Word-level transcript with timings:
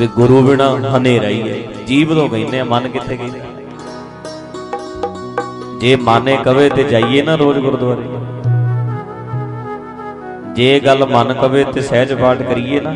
ਵੀ 0.00 0.06
ਗੁਰੂ 0.06 0.42
ਬਿਨਾ 0.42 0.96
ਹਨੇਰਾ 0.96 1.28
ਹੀ 1.28 1.42
ਹੈ। 1.50 1.72
ਜੀਵ 1.84 2.14
ਤੋਂ 2.14 2.28
ਕਹਿੰਦੇ 2.28 2.60
ਆ, 2.60 2.64
ਮਨ 2.64 2.88
ਕਿੱਥੇ 2.88 3.16
ਗਈ 3.16 3.30
ਜੇ 5.80 5.96
ਮਾਨੇ 5.96 6.38
ਕਵੇ 6.44 6.70
ਤੇ 6.70 6.84
ਜਾਈਏ 6.84 7.22
ਨਾ 7.22 7.34
ਰੋਜ਼ 7.34 7.58
ਗੁਰਦੁਆਰੇ। 7.58 8.02
ਜੇ 10.54 10.80
ਗੱਲ 10.80 11.06
ਮਨ 11.06 11.32
ਕਵੇ 11.32 11.64
ਤੇ 11.64 11.80
ਸਹਿਜ 11.80 12.14
ਪਾਠ 12.14 12.42
ਕਰੀਏ 12.42 12.80
ਨਾ। 12.80 12.94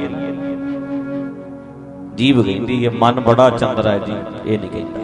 ਜੀਵ 2.14 2.42
ਕਹਿੰਦੀ 2.42 2.86
ਹੈ, 2.86 2.90
ਮਨ 2.90 3.20
ਬੜਾ 3.20 3.50
ਚੰਦਰਾ 3.50 3.90
ਹੈ 3.90 3.98
ਜੀ, 3.98 4.14
ਇਹ 4.46 4.58
ਨਹੀਂ 4.58 4.70
ਕਹਿੰਦਾ। 4.70 5.00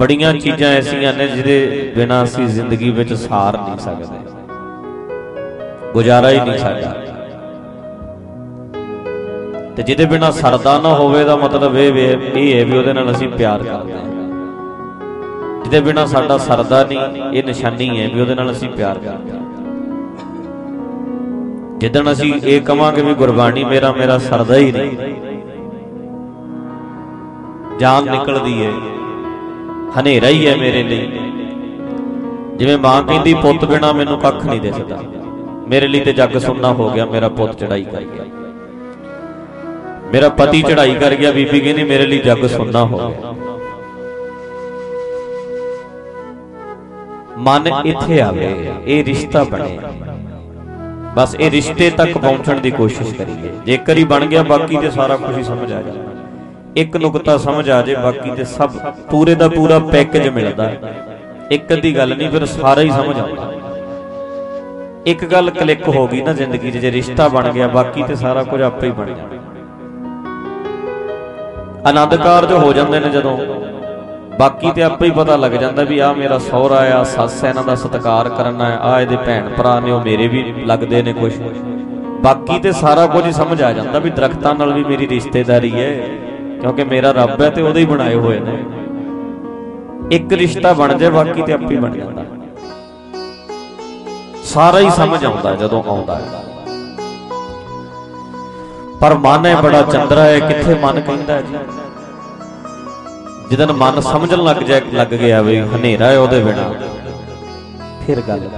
ਬੜੀਆਂ 0.00 0.34
ਚੀਜ਼ਾਂ 0.34 0.68
ਐਸੀਆਂ 0.70 1.14
ਨੇ 1.14 1.26
ਜਿਹਦੇ 1.26 1.92
ਬਿਨਾ 1.96 2.24
ਅਸੀਂ 2.24 2.46
ਜ਼ਿੰਦਗੀ 2.46 2.90
ਵਿੱਚ 2.90 3.14
ਸਾਰ 3.14 3.58
ਨਹੀਂ 3.60 3.78
ਸਕਦੇ। 3.78 4.18
ਗੁਜ਼ਾਰਾ 5.92 6.30
ਹੀ 6.30 6.40
ਨਹੀਂ 6.40 6.58
ਸਾਡਾ। 6.58 7.09
ਤੇ 9.80 9.84
ਜਿਹਦੇ 9.84 10.04
ਬਿਨਾ 10.04 10.30
ਸਰਦਾ 10.30 10.76
ਨਾ 10.78 10.88
ਹੋਵੇ 10.94 11.22
ਦਾ 11.24 11.34
ਮਤਲਬ 11.36 11.76
ਇਹ 11.76 11.92
ਵੇ 11.92 12.02
ਇਹ 12.36 12.54
ਹੈ 12.54 12.64
ਵੀ 12.64 12.76
ਉਹਦੇ 12.78 12.92
ਨਾਲ 12.92 13.10
ਅਸੀਂ 13.10 13.28
ਪਿਆਰ 13.28 13.62
ਕਰਦੇ 13.62 13.92
ਹਾਂ। 13.92 14.00
ਜਿਹਦੇ 15.62 15.80
ਬਿਨਾ 15.80 16.04
ਸਾਡਾ 16.06 16.36
ਸਰਦਾ 16.38 16.82
ਨਹੀਂ, 16.84 17.22
ਇਹ 17.32 17.44
ਨਿਸ਼ਾਨੀ 17.44 17.88
ਹੈ 17.90 18.08
ਵੀ 18.14 18.20
ਉਹਦੇ 18.20 18.34
ਨਾਲ 18.34 18.50
ਅਸੀਂ 18.50 18.68
ਪਿਆਰ 18.68 18.98
ਕਰਦੇ 18.98 19.32
ਹਾਂ। 19.32 19.40
ਜਿੱਦਣ 21.78 22.10
ਅਸੀਂ 22.12 22.32
ਇਹ 22.34 22.60
ਕਵਾਂਗੇ 22.62 23.02
ਵੀ 23.02 23.14
ਗੁਰਬਾਣੀ 23.14 23.64
ਮੇਰਾ 23.64 23.92
ਮੇਰਾ 23.92 24.18
ਸਰਦਾ 24.18 24.56
ਹੀ 24.56 24.72
ਨਹੀਂ, 24.72 25.14
ਜਾਨ 27.80 28.10
ਨਿਕਲਦੀ 28.10 28.54
ਹੈ, 28.64 28.72
ਹਨੇਰਾ 29.98 30.28
ਹੀ 30.28 30.46
ਹੈ 30.46 30.56
ਮੇਰੇ 30.56 30.82
ਲਈ। 30.82 31.06
ਜਿਵੇਂ 32.56 32.76
ਮਾਂ 32.78 33.02
ਕਹਿੰਦੀ, 33.02 33.34
ਪੁੱਤ 33.36 33.64
ਬਿਨਾ 33.64 33.92
ਮੈਨੂੰ 33.92 34.18
ਕੱਖ 34.18 34.44
ਨਹੀਂ 34.44 34.60
ਦਿਸਦਾ 34.60 35.00
ਮੇਰੇ 35.68 35.88
ਲਈ 35.88 36.00
ਤੇ 36.00 36.12
ਜੱਗ 36.12 36.38
ਸੁਣਨਾ 36.38 36.72
ਹੋ 36.72 36.90
ਗਿਆ, 36.90 37.06
ਮੇਰਾ 37.06 37.28
ਪੁੱਤ 37.30 37.58
ਚੜਾਈ 37.60 37.84
ਕਰ 37.84 38.04
ਗਿਆ। 38.04 38.24
ਮੇਰਾ 40.12 40.28
ਪਤੀ 40.28 40.62
ਚੜਾਈ 40.62 40.94
ਕਰ 40.94 41.14
ਗਿਆ, 41.14 41.30
ਬੀਬੀ 41.32 41.60
ਕਹਿੰਦੀ 41.60 41.84
ਮੇਰੇ 41.84 42.06
ਲਈ 42.06 42.18
ਜੱਗ 42.18 42.46
ਸੁਣਨਾ 42.46 42.84
ਹੋ 42.84 42.98
ਗਿਆ। 42.98 43.32
ਮਨ 47.38 47.66
ਇੱਥੇ 47.86 48.20
ਆਵੇ 48.20 48.48
ਇਹ 48.86 49.04
ਰਿਸ਼ਤਾ 49.04 49.44
ਬਣੇ 49.44 49.78
ਬਸ 51.16 51.34
ਇਹ 51.34 51.50
ਰਿਸ਼ਤੇ 51.50 51.90
ਤੱਕ 51.90 52.16
ਪਹੁੰਚਣ 52.18 52.60
ਦੀ 52.60 52.70
ਕੋਸ਼ਿਸ਼ 52.70 53.14
ਕਰੀਏ। 53.14 53.50
ਜੇਕਰ 53.66 53.96
ਹੀ 53.96 54.04
ਬਣ 54.04 54.26
ਗਿਆ, 54.26 54.42
ਬਾਕੀ 54.42 54.76
ਤੇ 54.76 54.90
ਸਾਰਾ 54.90 55.16
ਕੁਝ 55.16 55.36
ਹੀ 55.38 55.42
ਸਮਝ 55.44 55.72
ਆ 55.72 55.80
ਜਾਂਦਾ 55.82 56.08
ਇੱਕ 56.76 56.96
ਨੁਕਤਾ 56.96 57.36
ਸਮਝ 57.38 57.68
ਆ 57.70 57.80
ਜੇ, 57.82 57.94
ਬਾਕੀ 57.94 58.30
ਤੇ 58.30 58.44
ਸਭ 58.46 58.76
ਪੂਰੇ 59.10 59.34
ਦਾ 59.34 59.48
ਪੂਰਾ 59.48 59.78
ਪੈਕੇਜ 59.86 60.28
ਮਿਲਦਾ। 60.28 60.70
ਇੱਕ 61.50 61.72
ਅੱਧੀ 61.72 61.96
ਗੱਲ 61.96 62.16
ਨਹੀਂ, 62.16 62.30
ਫਿਰ 62.30 62.46
ਸਾਰਾ 62.46 62.80
ਹੀ 62.80 62.90
ਸਮਝ 62.90 63.18
ਆਉਂਦਾ। 63.18 63.52
ਇੱਕ 65.06 65.24
ਗੱਲ 65.24 65.50
ਕਲਿੱਕ 65.50 65.88
ਹੋ 65.88 66.06
ਗਈ 66.06 66.20
ਨਾ 66.22 66.32
ਜ਼ਿੰਦਗੀ 66.32 66.70
'ਚ, 66.70 66.76
ਜੇ 66.76 66.90
ਰਿਸ਼ਤਾ 66.92 67.28
ਬਣ 67.28 67.52
ਗਿਆ, 67.52 67.68
ਬਾਕੀ 67.68 68.02
ਤੇ 68.02 68.14
ਸਾਰਾ 68.14 68.42
ਕੁਝ 68.42 68.60
ਆਪੇ 68.62 68.86
ਹੀ 68.86 68.92
ਬਣ 68.92 69.06
ਜਾਣਾ 69.06 69.39
ਆਨੰਦ 71.86 72.14
ਕਾਰਜ 72.14 72.52
ਹੋ 72.54 72.72
ਜਾਂਦੇ 72.72 73.00
ਨੇ 73.00 73.08
ਜਦੋਂ। 73.10 73.36
ਬਾਕੀ 74.38 74.70
ਤੇ 74.72 74.82
ਆਪੇ 74.82 75.06
ਹੀ 75.06 75.10
ਪਤਾ 75.10 75.36
ਲੱਗ 75.36 75.52
ਜਾਂਦਾ 75.52 75.82
ਵੀ 75.82 75.98
ਆ 75.98 76.12
ਮੇਰਾ 76.12 76.38
ਸਹੁਰਾ 76.38 76.76
ਆ 76.94 77.02
ਸੱਸ 77.04 77.42
ਹੈ 77.44 77.48
ਇਹਨਾਂ 77.48 77.64
ਦਾ 77.64 77.74
ਸਤਿਕਾਰ 77.74 78.28
ਕਰਨਾ 78.28 78.64
ਹੈ 78.64 78.78
ਆ 78.82 79.00
ਇਹਦੇ 79.00 79.16
ਭੈਣ 79.16 79.48
ਭਰਾ 79.48 79.78
ਨੇ, 79.80 79.90
ਉਹ 79.90 80.00
ਮੇਰੇ 80.00 80.28
ਵੀ 80.28 80.42
ਲੱਗਦੇ 80.66 81.02
ਨੇ 81.02 81.12
ਕੁਝ 81.12 81.32
ਬਾਕੀ 82.22 82.58
ਤੇ 82.58 82.72
ਸਾਰਾ 82.72 83.06
ਕੁਝ 83.06 83.24
ਹੀ 83.26 83.32
ਸਮਝ 83.32 83.62
ਆ 83.62 83.72
ਜਾਂਦਾ 83.72 83.98
ਵੀ 83.98 84.10
ਦਰਖਤਾਂ 84.10 84.54
ਨਾਲ 84.54 84.72
ਵੀ 84.72 84.84
ਮੇਰੀ 84.84 85.08
ਰਿਸ਼ਤੇਦਾਰੀ 85.08 85.72
ਹੈ, 85.74 85.90
ਕਿਉਂਕਿ 86.60 86.84
ਮੇਰਾ 86.84 87.12
ਰੱਬ 87.12 87.42
ਹੈ 87.42 87.50
ਤੇ 87.50 87.62
ਉਹਦੇ 87.62 87.80
ਹੀ 87.80 87.86
ਬਣਾਏ 87.86 88.14
ਹੋਏ 88.14 88.38
ਨੇ। 88.38 88.58
ਇੱਕ 90.12 90.32
ਰਿਸ਼ਤਾ 90.32 90.72
ਬਣ 90.72 90.96
ਜਾਏ, 90.98 91.10
ਬਾਕੀ 91.10 91.42
ਤੇ 91.42 91.52
ਆਪੇ 91.52 91.74
ਹੀ 91.74 91.80
ਬਣ 91.80 91.96
ਜਾਂਦਾ। 91.96 92.24
ਸਾਰਾ 94.44 94.78
ਹੀ 94.78 94.90
ਸਮਝ 94.90 95.24
ਆਉਂਦਾ 95.24 95.54
ਜਦੋਂ 95.54 95.82
ਆਉਂਦਾ 95.88 96.16
ਹੈ। 96.16 96.48
ਪਰ 99.00 99.14
ਮਨ 99.14 99.46
ਹੈ 99.46 99.54
ਬੜਾ 99.62 99.82
ਚੰਦਰਾ 99.82 100.24
ਹੈ 100.24 100.38
ਕਿੱਥੇ 100.40 100.74
ਮਨ 100.74 101.00
ਕਹਿੰਦਾ 101.00 101.40
ਜੀ? 101.40 101.54
ਜਦੋਂ 103.50 103.74
ਮਨ 103.74 104.00
ਸਮਝਣ 104.00 104.42
ਲੱਗ 104.44 104.56
ਜਾ 104.62 104.80
ਲੱਗ 104.92 105.14
ਗਿਆ 105.14 105.40
ਵੀ 105.42 105.58
ਹਨੇਰਾ 105.74 106.06
ਹੈ 106.06 106.18
ਉਹਦੇ 106.18 106.42
ਬਿਨਾ। 106.44 106.68
ਫਿਰ 108.06 108.20
ਗੱਲ 108.28 108.48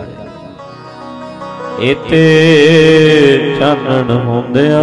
ਇਤੇ 1.80 3.56
ਚਾਨਣ 3.58 4.10
ਹੁੰਦਿਆ 4.26 4.82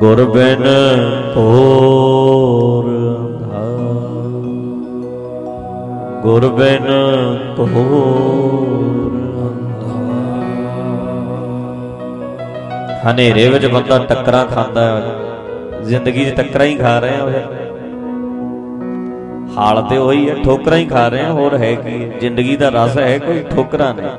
ਗੁਰ 0.00 0.24
ਬਿਨ 0.24 0.64
ਹੋਰ 1.36 2.84
ਗੁਰ 6.22 6.48
ਬਿਨ 6.48 6.88
ਹੋਰ 7.58 9.25
ਹਨੇਰੇ 13.04 13.48
ਵਿੱਚ 13.48 13.66
ਬੰਦਾ 13.66 13.98
ਟੱਕਰਾਂ 13.98 14.46
ਖਾਂਦਾ 14.46 14.84
ਹੈ। 14.84 15.82
ਜ਼ਿੰਦਗੀ 15.82 16.24
'ਚ 16.24 16.34
ਟੱਕਰਾਂ 16.34 16.66
ਹੀ 16.66 16.76
ਖਾ 16.76 16.98
ਰਹੇ 16.98 17.16
ਆ 17.16 17.26
ਫਿਰ 17.26 17.42
ਹਾਲ 19.56 19.82
ਤੇ 19.82 19.96
ਉਹੀ 19.96 20.28
ਹੈ, 20.30 20.34
ਠੋਕਰਾਂ 20.44 20.78
ਹੀ 20.78 20.86
ਖਾ 20.86 21.08
ਰਹੇ 21.08 21.20
ਆ, 21.20 21.32
ਹੋਰ 21.32 21.56
ਹੈ 21.56 21.74
ਕੀ 21.74 22.04
ਹੈ। 22.04 22.08
ਜ਼ਿੰਦਗੀ 22.18 22.56
ਦਾ 22.56 22.68
ਰਸ 22.68 22.98
ਹੈ, 22.98 23.18
ਕੋਈ 23.18 23.44
ਠੋਕਰਾਂ 23.50 23.94
ਨਹੀਂ। 23.94 24.10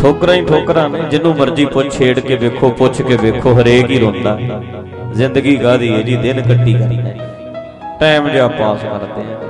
ਠੋਕਰਾਂ 0.00 0.34
ਹੀ 0.34 0.44
ਠੋਕਰਾਂ 0.44 0.88
ਨੇ 0.90 1.00
ਜਿੰਨੂੰ 1.10 1.34
ਮਰਜ਼ੀ 1.36 1.64
ਪੁੱਛ, 1.64 1.90
ਛੇੜ 1.98 2.20
ਕੇ 2.20 2.36
ਵੇਖੋ, 2.36 2.70
ਪੁੱਛ 2.70 3.02
ਕੇ 3.02 3.16
ਵੇਖੋ, 3.16 3.52
ਹਰੇਕ 3.52 3.90
ਹੀ 3.90 3.98
ਰੋਂਦਾ। 3.98 4.38
ਜ਼ਿੰਦਗੀ 5.12 5.56
ਕਾਦੀ 5.56 5.92
ਹੈ 5.94 6.02
ਜੀ, 6.02 6.16
ਦਿਨ 6.16 6.42
ਕੱਟੀ 6.42 6.72
ਕਰਨਾ 6.72 7.96
ਟਾਈਮ 8.00 8.28
ਜਿਹਾ 8.28 8.48
ਪਾਸ 8.48 8.82
ਕਰਦੇ 8.82 9.22
ਆ। 9.32 9.40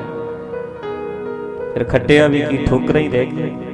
ਫਿਰ 1.75 1.85
ਖੱਟਿਆ 1.85 2.27
ਵੀ 2.27 2.43
ਕੀ, 2.43 2.57
ਠੋਕਰਾਂ 2.57 3.01
ਹੀ 3.01 3.09
ਰਹਿ 3.09 3.27
ਗਈਆਂ। 3.27 3.74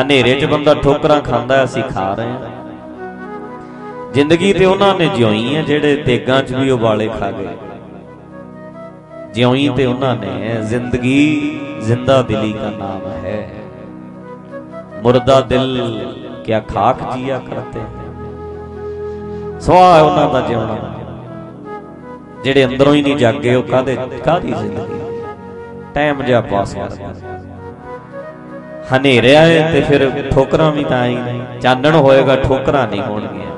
ਹਨੇਰੇ 0.00 0.40
'ਚ 0.40 0.44
ਬੰਦਾ 0.44 0.74
ਠੋਕਰਾਂ 0.74 1.20
ਖਾਂਦਾ 1.20 1.64
ਅਸੀਂ 1.64 1.82
ਖਾ 1.82 2.14
ਰਹੇ 2.14 2.26
ਹਾਂ। 2.26 2.40
ਜ਼ਿੰਦਗੀ 4.14 4.52
ਤੇ 4.52 4.64
ਉਹਨਾਂ 4.64 4.94
ਨੇ 4.94 5.06
ਜਿਉਈ 5.06 5.56
ਹੈ 5.56 5.62
ਜਿਹੜੇ 5.62 5.96
ਤੇਗਾਂ 5.96 6.42
'ਚ 6.42 6.52
ਵੀ 6.52 6.70
ਉਬਾਲੇ 6.70 7.08
ਖਾ 7.08 7.30
ਗਏ। 7.30 7.48
ਜਿਉਈ 9.34 9.68
ਤੇ 9.68 9.86
ਉਹਨਾਂ 9.86 10.16
ਨੇ 10.16 10.56
ਜ਼ਿੰਦਗੀ 10.62 11.60
ਜ਼ਿੰਦਾ 11.82 12.22
ਦਿਲੀ 12.22 12.52
ਦਾ 12.52 12.70
ਨਾਮ 12.70 13.10
ਹੈ। 13.24 13.50
ਮੁਰਦਾ 15.02 15.40
ਦਿਲ 15.40 16.06
ਕਿਆ 16.44 16.60
ਖਾਕ 16.60 16.96
ਜੀਆ 17.16 17.38
ਕਰਤੇ 17.38 17.80
ਸਵਾ 19.60 20.00
ਉਹਨਾਂ 20.00 20.30
ਦਾ 20.30 20.40
ਜਿਉਣਾ। 20.40 20.94
ਜਿਹੜੇ 22.44 22.64
ਅੰਦਰੋਂ 22.64 22.94
ਹੀ 22.94 23.02
ਨਹੀਂ 23.02 23.16
ਜਾਗੇ, 23.16 23.54
ਉਹ 23.54 23.62
ਕਾਦੇ 23.62 23.96
ਕਾਦੀ 24.24 24.52
ਜ਼ਿੰਦਗੀ? 24.52 25.00
ਟਾਈਮ 25.94 26.22
ਜਿਹਾ 26.22 26.40
ਪਾਸ 26.40 26.74
ਕਰਦੇ 26.74 27.04
ਹਨੇਰਿਆ 28.96 29.40
ਹੈ 29.40 29.70
ਤੇ 29.72 29.80
ਫਿਰ 29.80 30.28
ਠੋਕਰਾਂ 30.30 30.72
ਵੀ 30.72 30.84
ਤਾਂ 30.84 30.98
ਆਈ 30.98 31.14
ਨਹੀਂ 31.14 31.60
ਚਾਨਣ 31.60 31.94
ਹੋਏਗਾ, 31.94 32.36
ਠੋਕਰਾਂ 32.36 32.88
ਨਹੀਂ 32.88 33.02
ਹੋਣਗੀਆਂ। 33.02 33.52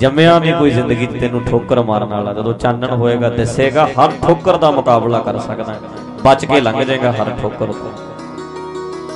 ਜੰਮਿਆ 0.00 0.38
ਨਹੀਂ 0.38 0.54
ਕੋਈ 0.54 0.70
ਜ਼ਿੰਦਗੀ 0.70 1.06
'ਚ 1.06 1.20
ਤੈਨੂੰ 1.20 1.42
ਠੋਕਰ 1.42 1.82
ਮਾਰਨ 1.82 2.04
ਵਾਲਾ, 2.04 2.32
ਜਦੋਂ 2.32 2.54
ਚਾਨਣ 2.54 2.90
ਹੋਏਗਾ 2.90 3.28
ਦਿਸੇਗਾ, 3.28 3.86
ਹਰ 3.86 4.12
ਠੋਕਰ 4.26 4.56
ਦਾ 4.56 4.70
ਮੁਕਾਬਲਾ 4.70 5.18
ਕਰ 5.18 5.38
ਸਕਦਾ। 5.38 5.74
ਬਚ 6.24 6.44
ਕੇ 6.44 6.60
ਲੰਘ 6.60 6.84
ਜਾਏਗਾ 6.84 7.12
ਹਰ 7.12 7.30
ਠੋਕਰ 7.42 7.66
ਤੋਂ। 7.66 7.90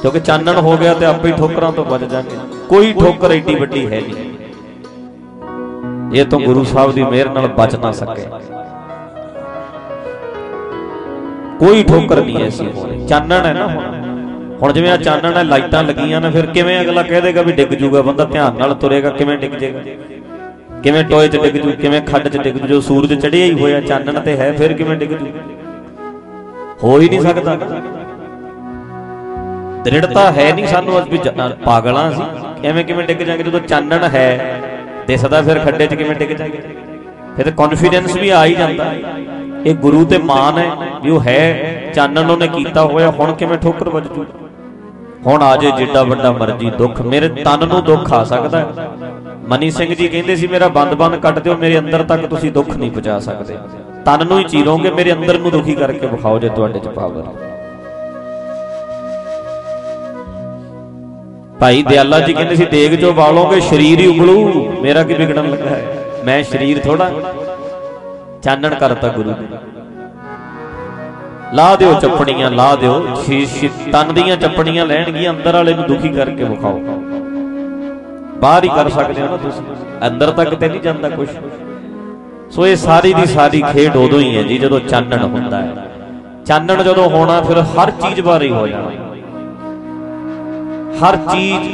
ਕਿਉਂਕਿ 0.03 0.21
ਚਾਨਣ 0.21 0.57
ਹੋ 0.57 0.77
ਗਿਆ 0.77 0.95
ਤੇ 0.95 1.07
ਆਪੇ 1.07 1.29
ਹੀ 1.29 1.33
ਠੋਕਰਾਂ 1.33 1.73
ਤੋਂ 1.73 1.85
ਬਚ 1.85 2.05
ਜਾਗੇ 2.05 2.37
ਕੋਈ 2.69 2.93
ਠੋਕਰ 2.93 3.31
ਏਡੀ 3.31 3.55
ਵੱਡੀ 3.55 3.87
ਹੈ 3.87 4.01
ਨਹੀਂ। 4.01 4.37
ਇਹ 6.21 6.25
ਤਾਂ 6.25 6.39
ਗੁਰੂ 6.39 6.65
ਸਾਹਿਬ 6.65 6.93
ਦੀ 6.93 7.05
ਮਿਹਰ 7.05 7.31
ਨਾਲ 7.31 7.47
ਬਚ 7.47 7.77
ਨਾ 7.77 7.93
ਸਕੇ। 7.93 8.27
ਕੋਈ 11.59 11.83
ਠੋਕਰ 11.83 12.25
ਨਹੀਂ 12.25 12.45
ਐਸੀ 12.45 12.71
ਹੋਣੀ। 12.71 13.07
ਚਾਨਣ 13.07 13.47
ਹੈ 13.47 13.53
ਨਾ 13.53 13.67
ਹੁਣ। 13.67 13.96
ਹੁਣ 14.63 14.73
ਜਿਵੇਂ 14.73 14.91
ਆ 14.91 14.97
ਚਾਨਣ 14.97 15.37
ਹੈ 15.37 15.45
ਲਾਈਟਾਂ 15.45 15.83
ਲੱਗੀਆਂ 15.85 16.21
ਨੇ, 16.21 16.31
ਫਿਰ 16.31 16.47
ਕਿਵੇਂ 16.47 16.81
ਅਗਲਾ 16.81 17.03
ਕਹਿ 17.03 17.21
ਦੇਗਾ 17.21 17.43
ਵੀ 17.43 17.53
ਡਿੱਗ 17.53 17.69
ਜੂਗਾ 17.69 18.03
ਬੰਦਾ, 18.03 18.25
ਧਿਆਨ 18.25 18.55
ਨਾਲ 18.59 18.75
ਤੁਰੇਗਾ, 18.75 19.11
ਕਿਵੇਂ 19.11 19.39
ਡਿੱਗ 19.39 19.53
ਜੇਗਾ? 19.53 19.81
ਕਿਵੇਂ 20.83 21.05
ਟੋਏ 21.05 21.29
'ਚ 21.29 21.37
ਡਿੱਗ 21.37 21.57
ਜੂ, 21.57 21.71
ਕਿਵੇਂ 21.71 22.01
ਖੱਡ 22.03 22.29
'ਚ 22.29 22.37
ਡਿੱਗ 22.37 22.57
ਜੂ, 22.57 22.67
ਜੋ 22.67 22.81
ਸੂਰਜ 22.81 23.21
ਚੜਿਆ 23.21 23.45
ਹੀ 23.45 23.53
ਹੋਇਆ 23.53 23.81
ਚਾਨਣ 23.81 24.21
ਤੇ 24.21 24.37
ਹੈ, 24.37 24.53
ਫਿਰ 24.53 24.73
ਕਿਵੇਂ 24.73 24.97
ਡਿੱਗ 24.97 25.11
ਜੂ? 25.11 25.27
ਹੋ 26.83 27.01
ਹੀ 27.01 27.09
ਨਹੀਂ 27.09 27.21
ਸਕਦਾ। 27.21 27.59
ਦ੍ਰਿੜਤਾ 29.85 30.33
ਹੈ 30.33 30.55
ਨਹੀਂ 30.55 30.67
ਸਾਨੂੰ 30.67 30.99
ਅੱਜ 30.99 31.09
ਵੀ 31.09 31.19
ਪਾਗਲਾਂ 31.65 32.13
ਸੀ। 32.13 32.23
ਐਵੇਂ 32.69 32.85
ਕਿਵੇਂ 32.85 33.05
ਡਿੱਗ 33.05 33.19
ਜਾਗੇ, 33.19 33.43
ਜਦੋਂ 33.43 33.61
ਚਾਨਣ 33.61 34.05
ਹੈ, 34.05 34.61
ਦਿਸਦਾ 35.07 35.43
ਫਿਰ 35.43 35.59
ਖੱਡੇ 35.59 35.87
'ਚ 35.87 35.95
ਕਿਵੇਂ 35.95 36.17
ਡਿੱਗ 36.17 36.31
ਜਾਗੇ? 36.31 36.59
ਫਿਰ 37.37 37.51
ਕੌਨਫੀਡੈਂਸ 37.51 38.17
ਵੀ 38.17 38.29
ਆ 38.29 38.45
ਹੀ 38.45 38.55
ਜਾਂਦਾ। 38.55 38.95
ਇਹ 39.67 39.75
ਗੁਰੂ 39.75 40.05
ਤੇ 40.05 40.19
ਮਾਨ 40.19 40.59
ਹੈ, 40.59 40.71
ਵੀ 41.03 41.11
ਉਹ 41.11 41.21
ਹੈ, 41.21 41.83
ਚਾਨਣ 41.95 42.31
ਉਹਨੇ 42.31 42.49
ਕੀਤਾ 42.49 42.83
ਹੋਇਆ, 42.83 43.11
ਹੁਣ 43.11 43.33
ਕਿਵੇਂ 43.35 43.59
ਠੋਕਰ 43.59 43.89
ਵੱਜ 43.89 44.05
ਜੂ? 44.05 44.25
ਹੁਣ 45.27 45.43
ਆ 45.43 45.57
ਜੇ 45.57 45.71
ਜਿੱਡਾ 45.71 46.03
ਵੱਡਾ 46.03 46.31
ਮਰਜ਼ੀ 46.33 46.71
ਦੁੱਖ, 46.71 47.01
ਮੇਰੇ 47.03 47.29
ਤਨ 47.29 47.67
ਨੂੰ 47.69 47.83
ਦੁੱਖ 47.85 48.13
ਆ 48.13 48.23
ਸਕਦਾ 48.25 48.59
ਹੈ। 48.59 48.67
ਮਨੀ 49.49 49.71
ਸਿੰਘ 49.71 49.95
ਜੀ 49.95 50.09
ਕਹਿੰਦੇ 50.09 50.37
ਸੀ, 50.37 50.47
ਮੇਰਾ 50.47 50.69
ਬੰਦ-ਬੰਦ 50.69 51.17
ਕੱਟ 51.17 51.39
ਦਿਓ, 51.39 51.57
ਮੇਰੇ 51.57 51.79
ਅੰਦਰ 51.79 52.03
ਤੱਕ 52.03 52.27
ਤੁਸੀਂ 52.27 52.53
ਦੁੱਖ 52.53 52.77
ਨਹੀਂ 52.77 52.91
ਪਹੁੰਚਾ 52.91 53.19
ਸਕਦੇ। 53.19 53.57
ਤਨ 54.05 54.27
ਨੂੰ 54.27 54.39
ਹੀ 54.39 54.45
ਚੀਰੋਗੇ, 54.45 54.91
ਮੇਰੇ 54.91 55.13
ਅੰਦਰ 55.13 55.39
ਨੂੰ 55.39 55.51
ਦੁਖੀ 55.51 55.75
ਕਰਕੇ 55.75 56.07
ਵਿਖਾਓ 56.07 56.39
ਜੇ 56.39 56.49
ਤੁਹਾਡੇ 56.49 56.79
'ਚ 56.79 56.89
ਪਾਵਰ 56.89 57.25
ਭਾਈ 61.61 61.83
ਦਿਆਲਾ 61.83 62.19
ਜੀ 62.21 62.33
ਕਹਿੰਦੇ 62.33 62.57
ਸੀ 62.57 62.65
ਦੇਗ 62.65 62.95
ਜੋ 62.95 63.13
ਬਾਲੋਗੇ 63.13 63.61
ਸਰੀਰ 63.61 64.01
ਹੀ 64.01 64.07
ਉਗਲੂ। 64.07 64.83
ਮੇਰਾ 64.83 65.03
ਕੀ 65.03 65.15
ਵਿਗੜਨ 65.15 65.51
ਲੱਗਾ 65.51 65.71
ਹੈ? 65.71 65.83
ਮੈਂ 66.25 66.43
ਸਰੀਰ 66.43 66.79
ਥੋੜਾ 66.79 67.11
ਚਾਨਣ 68.43 68.75
ਕਰਤਾ 68.75 69.09
ਗੁਰੂ 69.09 69.31
ਨੇ 69.31 69.47
ਲਾ 71.55 71.77
ਦਿਓ 71.77 71.93
ਚੱਪਣੀਆਂ 71.95 72.51
ਲਾ 72.51 72.75
ਦਿਓ। 72.77 73.15
ਸ਼ੀਸ਼ 73.27 73.65
ਤਨ 73.93 74.15
ਦੀਆਂ 74.15 74.37
ਚੱਪਣੀਆਂ 74.37 74.87
ਲੈਣਗੀਆਂ 74.87 75.33
ਅੰਦਰ 75.33 75.53
ਵਾਲੇ 75.53 75.75
ਨੂੰ 75.75 75.85
ਦੁਖੀ 75.87 76.09
ਕਰਕੇ 76.09 76.45
ਵਿਖਾਓ। 76.45 76.81
ਬਾਹਰ 78.41 78.65
ਹੀ 78.65 78.69
ਕਰ 78.69 78.89
ਸਕਦੇ 78.89 79.23
ਹੋ 79.23 79.27
ਨਾ 79.27 79.37
ਤੁਸੀਂ। 79.37 80.07
ਅੰਦਰ 80.07 80.31
ਤੱਕ 80.31 80.55
ਤੇ 80.55 80.69
ਨਹੀਂ 80.69 80.81
ਜਾਂਦਾ 80.81 81.09
ਕੁਝ 81.09 81.29
ਸੋ 82.51 82.67
ਇਹ 82.67 82.77
ਸਾਰੀ 82.77 83.13
ਦੀ 83.15 83.27
ਸਾਰੀ 83.27 83.63
ਖੇਡ 83.73 83.97
ਉਦੋਂ 83.97 84.21
ਹੀ 84.21 84.37
ਹੈ 84.37 84.43
ਜੀ 84.43 84.59
ਜਦੋਂ 84.59 84.81
ਚਾਨਣ 84.81 85.23
ਹੁੰਦਾ 85.23 85.59
ਹੈ। 85.59 85.91
ਚਾਨਣ 86.47 86.83
ਜਦੋਂ 86.83 87.09
ਹੋਣਾ 87.11 87.41
ਫਿਰ 87.41 87.61
ਹਰ 87.61 87.91
ਚੀਜ਼ 87.91 88.21
ਬਾਰੇ 88.21 88.51
ਹੋ 88.51 88.67
ਜਾਣਾ। 88.69 88.91
ਹਰ 91.01 91.17
ਚੀਜ਼ 91.17 91.69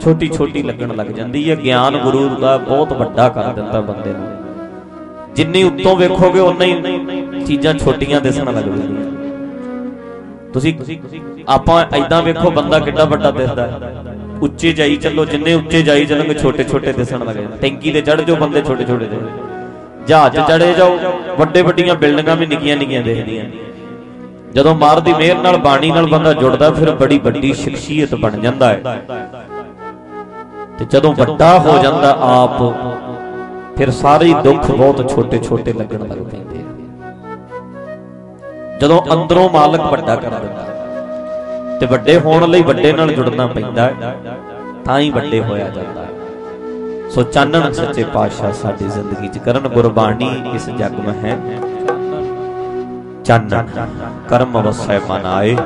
ਛੋਟੀ 0.00 0.28
ਛੋਟੀ 0.28 0.62
ਲੱਗਣ 0.62 0.96
ਲੱਗ 0.96 1.06
ਜਾਂਦੀ 1.06 1.50
ਹੈ। 1.50 1.56
ਗਿਆਨ 1.56 1.96
ਗੁਰੂ 1.96 2.28
ਦਾ 2.28 2.56
ਬਹੁਤ 2.56 2.92
ਵੱਡਾ 2.92 3.28
ਕਰ 3.28 3.44
ਦਿੰਦਾ 3.44 3.80
ਬੰਦੇ 3.80 4.12
ਨੂੰ। 4.12 4.28
ਜਿੰਨੀ 5.34 5.62
ਉੱਤੋਂ 5.62 5.96
ਵੇਖੋਗੇ 5.96 6.40
ਉਨਾ 6.40 6.64
ਹੀ 6.64 6.72
ਚੀਜ਼ਾਂ 7.50 7.74
ਛੋਟੀਆਂ 7.74 8.20
ਦਿਸਣ 8.20 8.52
ਲੱਗ 8.54 8.64
ਜਾਂਦੀਆਂ 8.64 9.18
ਤੁਸੀਂ 10.52 10.74
ਆਪਾਂ 11.48 11.84
ਐਦਾਂ 11.96 12.22
ਵੇਖੋ, 12.22 12.50
ਬੰਦਾ 12.50 12.78
ਕਿੱਡਾ 12.78 13.04
ਵੱਡਾ 13.04 13.30
ਦਿਸਦਾ 13.30 13.66
ਹੈ। 13.66 14.14
ਉੱਚੇ 14.42 14.72
ਜਾਈ 14.72 14.96
ਚੱਲੋ, 14.96 15.24
ਜਿੰਨੇ 15.24 15.54
ਉੱਚੇ 15.54 15.82
ਜਾਈ 15.82 16.04
ਚੱਲੋਗੇ 16.06 16.34
ਛੋਟੇ 16.34 16.64
ਛੋਟੇ 16.64 16.92
ਦਿਸਣ 16.92 17.24
ਲੱਗ 17.24 17.36
ਜਾਂਦੇ। 17.36 17.56
ਟੈਂਕੀ 17.60 17.92
ਤੇ 17.92 18.00
ਚੜ 18.00 18.20
ਜਾਓ, 18.20 18.36
ਬੰਦੇ 18.36 18.62
ਛੋਟੇ 18.62 18.84
ਛੋਟੇ 18.84 19.06
ਦੇ। 19.06 19.18
ਜਹਾਜ਼ 20.06 20.36
ਚੜੇ 20.48 20.72
ਜਾਓ 20.74 20.98
ਵੱਡੇ 21.38 21.62
ਵੱਡੀਆਂ 21.62 21.94
ਬਿਲਡਿੰਗਾਂ 21.94 22.36
ਵੀ 22.36 22.46
ਨਿੱਕੀਆਂ 22.46 22.76
ਨਿੱਕੀਆਂ 22.76 23.02
ਦਿਖਦੀਆਂ। 23.02 23.44
ਜਦੋਂ 24.54 24.74
ਮਾਰ 24.74 25.00
ਦੀ 25.00 25.12
ਮਿਹਰ 25.12 25.38
ਨਾਲ, 25.38 25.56
ਬਾਣੀ 25.56 25.90
ਨਾਲ 25.90 26.06
ਬੰਦਾ 26.06 26.32
ਜੁੜਦਾ, 26.32 26.70
ਫਿਰ 26.70 26.90
ਬੜੀ 26.94 27.18
ਵੱਡੀ 27.18 27.52
ਸ਼ਖਸੀਅਤ 27.54 28.14
ਬਣ 28.14 28.40
ਜਾਂਦਾ 28.40 28.68
ਹੈ। 28.68 28.98
ਤੇ 30.78 30.86
ਜਦੋਂ 30.90 31.12
ਵੱਡਾ 31.14 31.58
ਹੋ 31.58 31.78
ਜਾਂਦਾ 31.82 32.16
ਆਪ, 32.22 32.58
ਫਿਰ 33.76 33.90
ਸਾਰੇ 33.90 34.34
ਦੁੱਖ 34.44 34.70
ਬਹੁਤ 34.70 35.10
ਛੋਟੇ 35.10 35.38
ਛੋਟੇ 35.38 35.72
ਲੱਗਣ 35.72 36.08
ਲੱਗ 36.08 36.18
ਪੈਂਦੇ 36.20 36.58
ਆ। 36.58 36.69
ਜਦੋਂ 38.80 39.00
ਅੰਦਰੋਂ 39.12 39.48
ਮਾਲਕ 39.50 39.80
ਵੱਡਾ 39.80 40.16
ਕਰ 40.16 40.30
ਦਿੰਦਾ 40.30 40.66
ਤੇ 41.80 41.86
ਵੱਡੇ 41.86 42.18
ਹੋਣ 42.18 42.48
ਲਈ 42.48 42.62
ਵੱਡੇ 42.62 42.92
ਨਾਲ 42.92 43.12
ਜੁੜਨਾ 43.12 43.46
ਪੈਂਦਾ 43.46 43.82
ਹੈ, 43.82 44.14
ਤਾਂ 44.84 44.98
ਹੀ 45.00 45.10
ਵੱਡੇ 45.10 45.40
ਹੋਇਆ 45.40 45.68
ਜਾਂਦਾ 45.68 46.02
ਹੈ। 46.02 46.08
ਸੋ 47.10 47.22
ਚਾਨਣ 47.22 47.72
ਸੱਚੇ 47.72 48.04
ਪਾਤਸ਼ਾਹ 48.04 48.52
ਸਾਡੀ 48.52 48.88
ਜ਼ਿੰਦਗੀ 48.88 49.28
'ਚ 49.28 49.38
ਕਰਨ 49.38 49.68
ਗੁਰਬਾਣੀ 49.68 50.30
ਇਸ 50.54 50.68
ਜਗ 50.70 50.98
ਮੇ 51.06 51.12
ਹੈ 51.18 51.36
ਚਾਨਣ, 53.24 53.66
ਕਰਮ 54.28 54.60
ਅਵਸੈ 54.60 54.98
ਮਨ 55.08 55.26
ਆਏ। 55.26 55.56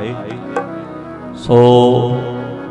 ਸੋ 1.34 1.58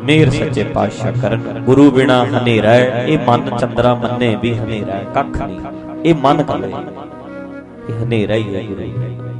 ਮੇਰ 0.03 0.29
ਸੱਚੇ 0.29 0.63
ਪਾਤਸ਼ਾਹ 0.63 1.11
ਕਰਨ, 1.21 1.63
ਗੁਰੂ 1.65 1.89
ਬਿਨਾ 1.91 2.23
ਹਨੇਰਾ 2.25 2.69
ਹੈ। 2.69 3.05
ਇਹ 3.07 3.19
ਮਨ 3.27 3.57
ਚੰਦਰਾ 3.57 3.93
ਮੰਨੇ 3.95 4.35
ਵੀ 4.41 4.57
ਹਨੇਰਾ 4.59 4.93
ਹੈ, 4.93 5.05
ਕੱਖ 5.13 5.41
ਨਹੀਂ। 5.41 5.59
ਇਹ 6.05 6.15
ਮਨ 6.15 6.43
ਕਲੇ 6.43 6.71
ਇਹ 7.89 8.03
ਹਨੇਰਾ 8.03 8.35
ਹੀ 8.35 8.55
ਹੈ। 8.55 8.61
ਗੁਰੂ 8.61 9.32